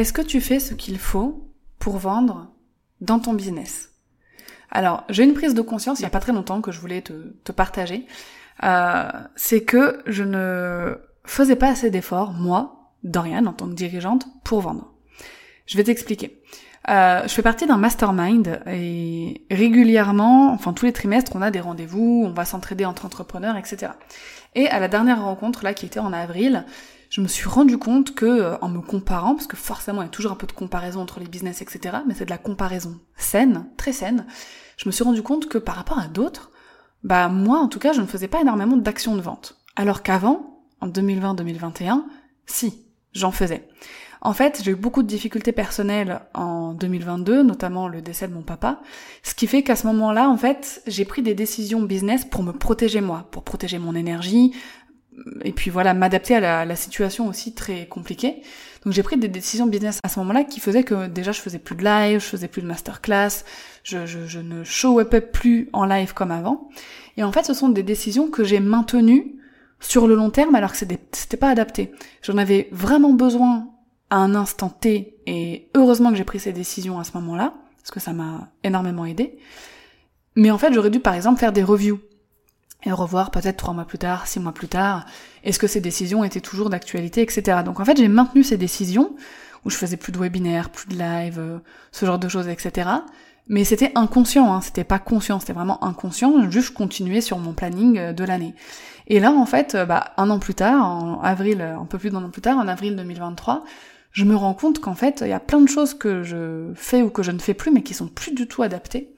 [0.00, 2.50] Est-ce que tu fais ce qu'il faut pour vendre
[3.02, 3.90] dans ton business?
[4.70, 7.02] Alors, j'ai une prise de conscience il n'y a pas très longtemps que je voulais
[7.02, 8.06] te, partager.
[8.62, 14.24] Euh, c'est que je ne faisais pas assez d'efforts, moi, Dorian, en tant que dirigeante,
[14.42, 14.90] pour vendre.
[15.66, 16.42] Je vais t'expliquer.
[16.88, 21.60] Euh, je fais partie d'un mastermind et régulièrement, enfin tous les trimestres, on a des
[21.60, 23.92] rendez-vous, on va s'entraider entre entrepreneurs, etc.
[24.54, 26.64] Et à la dernière rencontre, là, qui était en avril,
[27.10, 30.08] je me suis rendu compte que, euh, en me comparant, parce que forcément il y
[30.08, 32.98] a toujours un peu de comparaison entre les business, etc., mais c'est de la comparaison
[33.16, 34.26] saine, très saine,
[34.76, 36.50] je me suis rendu compte que par rapport à d'autres,
[37.02, 39.60] bah moi en tout cas je ne faisais pas énormément d'actions de vente.
[39.76, 42.04] Alors qu'avant, en 2020-2021,
[42.46, 43.68] si, j'en faisais.
[44.22, 48.42] En fait, j'ai eu beaucoup de difficultés personnelles en 2022, notamment le décès de mon
[48.42, 48.80] papa,
[49.22, 52.52] ce qui fait qu'à ce moment-là, en fait, j'ai pris des décisions business pour me
[52.52, 54.52] protéger moi, pour protéger mon énergie,
[55.42, 58.42] et puis voilà, m'adapter à la, situation aussi très compliquée.
[58.84, 61.58] Donc j'ai pris des décisions business à ce moment-là qui faisaient que déjà je faisais
[61.58, 63.44] plus de live, je faisais plus de masterclass,
[63.84, 66.68] je, je, je ne showais plus en live comme avant.
[67.16, 69.34] Et en fait, ce sont des décisions que j'ai maintenues
[69.80, 71.92] sur le long terme alors que c'était pas adapté.
[72.22, 73.68] J'en avais vraiment besoin
[74.10, 77.90] à un instant T et heureusement que j'ai pris ces décisions à ce moment-là parce
[77.90, 79.38] que ça m'a énormément aidé.
[80.36, 82.00] Mais en fait, j'aurais dû par exemple faire des reviews
[82.84, 85.06] et revoir peut-être trois mois plus tard, six mois plus tard,
[85.44, 87.58] est-ce que ces décisions étaient toujours d'actualité, etc.
[87.64, 89.14] Donc en fait j'ai maintenu ces décisions,
[89.64, 91.58] où je faisais plus de webinaires, plus de live, euh,
[91.92, 92.88] ce genre de choses, etc.
[93.48, 97.52] Mais c'était inconscient, hein, c'était pas conscient, c'était vraiment inconscient, juste je continuais sur mon
[97.52, 98.54] planning euh, de l'année.
[99.08, 102.10] Et là en fait, euh, bah, un an plus tard, en avril, un peu plus
[102.10, 103.64] d'un an plus tard, en avril 2023,
[104.12, 107.02] je me rends compte qu'en fait, il y a plein de choses que je fais
[107.02, 109.14] ou que je ne fais plus, mais qui sont plus du tout adaptées.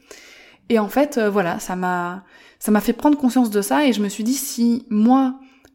[0.68, 2.24] Et en fait, voilà, ça m'a,
[2.62, 5.34] ça m'a fait prendre conscience de ça et je me suis dit si moi,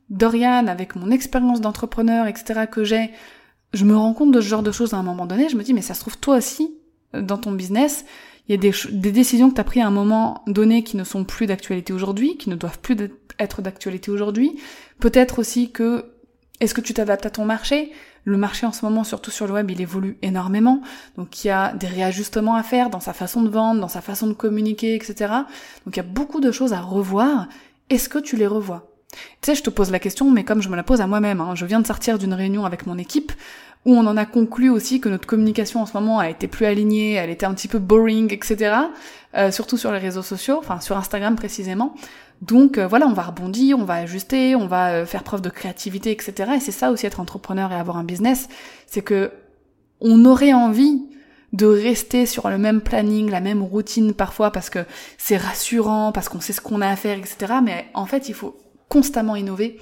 [0.10, 3.12] Dorian, avec mon expérience d'entrepreneur, etc., que j'ai,
[3.74, 5.64] je me rends compte de ce genre de choses à un moment donné, je me
[5.64, 6.78] dis mais ça se trouve toi aussi,
[7.14, 8.06] euh, dans ton business,
[8.48, 10.96] il y a des, des décisions que tu as prises à un moment donné qui
[10.96, 12.96] ne sont plus d'actualité aujourd'hui, qui ne doivent plus
[13.38, 14.58] être d'actualité aujourd'hui.
[15.00, 16.06] Peut-être aussi que
[16.62, 17.92] est-ce que tu t'adaptes à ton marché?
[18.28, 20.82] Le marché en ce moment, surtout sur le web, il évolue énormément.
[21.16, 24.02] Donc il y a des réajustements à faire dans sa façon de vendre, dans sa
[24.02, 25.32] façon de communiquer, etc.
[25.86, 27.48] Donc il y a beaucoup de choses à revoir.
[27.90, 28.92] Est-ce que tu les revois?
[29.14, 31.40] Tu sais, je te pose la question, mais comme je me la pose à moi-même,
[31.40, 33.32] hein, je viens de sortir d'une réunion avec mon équipe
[33.86, 36.66] où on en a conclu aussi que notre communication en ce moment a été plus
[36.66, 38.76] alignée, elle était un petit peu boring, etc.
[39.36, 41.96] Euh, surtout sur les réseaux sociaux, enfin sur Instagram précisément.
[42.42, 45.50] Donc euh, voilà, on va rebondir, on va ajuster, on va euh, faire preuve de
[45.50, 46.52] créativité, etc.
[46.56, 48.48] Et c'est ça aussi être entrepreneur et avoir un business,
[48.86, 49.32] c'est que
[50.00, 51.02] on aurait envie
[51.54, 54.86] de rester sur le même planning, la même routine parfois parce que
[55.18, 57.54] c'est rassurant, parce qu'on sait ce qu'on a à faire, etc.
[57.64, 58.58] Mais en fait, il faut
[58.90, 59.80] constamment innover,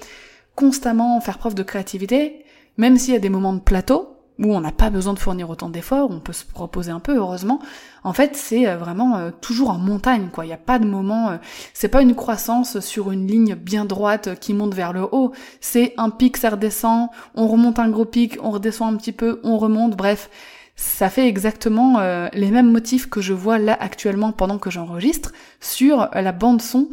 [0.54, 2.44] constamment faire preuve de créativité,
[2.78, 5.48] même s'il y a des moments de plateau, où on n'a pas besoin de fournir
[5.48, 7.60] autant d'efforts, on peut se proposer un peu, heureusement.
[8.04, 10.44] En fait, c'est euh, vraiment euh, toujours en montagne, quoi.
[10.44, 11.36] Il n'y a pas de moment, euh,
[11.72, 15.32] c'est pas une croissance sur une ligne bien droite qui monte vers le haut.
[15.60, 19.40] C'est un pic, ça redescend, on remonte un gros pic, on redescend un petit peu,
[19.42, 20.30] on remonte, bref.
[20.78, 22.00] Ça fait exactement
[22.34, 26.90] les mêmes motifs que je vois là actuellement pendant que j'enregistre sur la bande son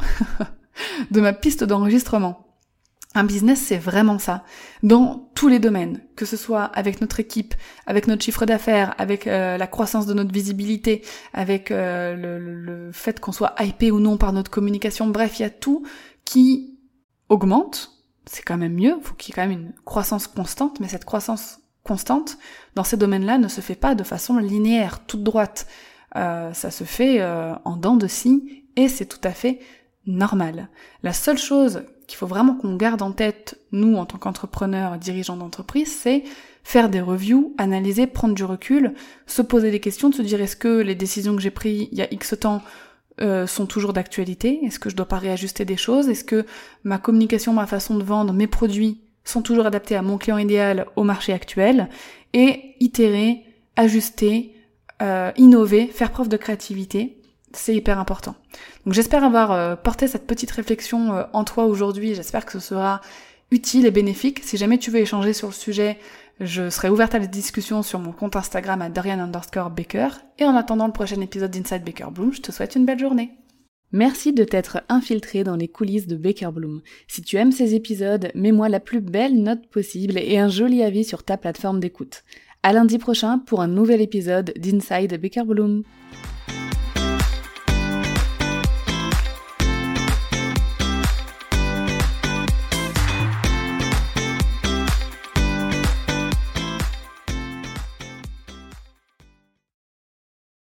[1.12, 2.53] de ma piste d'enregistrement.
[3.16, 4.44] Un business, c'est vraiment ça.
[4.81, 7.53] Dans tous les domaines, que ce soit avec notre équipe,
[7.85, 13.19] avec notre chiffre d'affaires, avec euh, la croissance de notre visibilité, avec euh, le, fait
[13.19, 15.85] qu'on soit hypé ou non par notre communication, bref, il y a tout
[16.25, 16.79] qui
[17.29, 17.91] augmente.
[18.25, 21.06] C'est quand même mieux, faut qu'il y ait quand même une croissance constante, mais cette
[21.06, 22.38] croissance constante,
[22.74, 25.68] dans ces domaines-là, ne se fait pas de façon linéaire, toute droite.
[26.15, 29.60] Euh, ça se fait en dents de scie, et c'est tout à fait
[30.07, 30.69] normal.
[31.04, 35.38] La seule chose qu'il faut vraiment qu'on garde en tête, nous, en tant qu'entrepreneurs, dirigeants
[35.38, 36.23] d'entreprise, c'est
[36.63, 38.94] faire des reviews, analyser, prendre du recul,
[39.27, 41.97] se poser des questions, de se dire est-ce que les décisions que j'ai prises il
[41.97, 42.61] y a X temps
[43.21, 44.59] euh, sont toujours d'actualité?
[44.63, 46.09] Est-ce que je dois pas réajuster des choses?
[46.09, 46.45] Est-ce que
[46.83, 50.88] ma communication, ma façon de vendre, mes produits sont toujours adaptés à mon client idéal,
[50.95, 51.89] au marché actuel?
[52.33, 53.44] Et itérer,
[53.75, 54.55] ajuster,
[55.01, 57.23] euh, innover, faire preuve de créativité
[57.53, 58.35] c'est hyper important.
[58.85, 62.59] Donc j'espère avoir euh, porté cette petite réflexion euh, en toi aujourd'hui, j'espère que ce
[62.59, 63.01] sera
[63.51, 64.44] utile et bénéfique.
[64.44, 65.97] Si jamais tu veux échanger sur le sujet,
[66.39, 70.09] Je serai ouverte à la discussion sur mon compte Instagram à Dorian underscore Baker.
[70.39, 73.31] Et en attendant le prochain épisode d'Inside Baker Bloom, je te souhaite une belle journée.
[73.91, 76.81] Merci de t'être infiltré dans les coulisses de Baker Bloom.
[77.07, 81.03] Si tu aimes ces épisodes, mets-moi la plus belle note possible et un joli avis
[81.03, 82.23] sur ta plateforme d'écoute.
[82.63, 85.83] À lundi prochain pour un nouvel épisode d'Inside Baker Bloom.